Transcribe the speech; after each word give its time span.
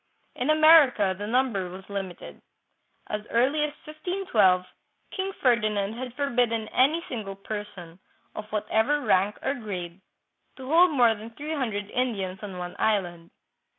In 0.35 0.49
America 0.49 1.13
the 1.15 1.27
number 1.27 1.69
was 1.69 1.87
limited. 1.87 2.41
As 3.05 3.21
early 3.29 3.59
as 3.61 3.73
1512, 3.85 4.65
King 5.11 5.31
Ferdi 5.33 5.69
nand 5.69 5.95
had 5.95 6.15
forbidden 6.15 6.67
any 6.69 7.05
single 7.07 7.35
person, 7.35 7.99
of 8.33 8.51
whatever 8.51 9.01
rank 9.01 9.37
or 9.45 9.53
grade, 9.53 10.01
to 10.55 10.67
hold 10.67 10.89
more 10.89 11.13
than 11.13 11.29
three 11.29 11.53
hundred 11.53 11.87
Indians 11.91 12.39
on 12.41 12.57
one 12.57 12.75
island. 12.79 13.29